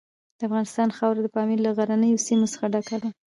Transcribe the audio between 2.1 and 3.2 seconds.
سیمو څخه ډکه ده.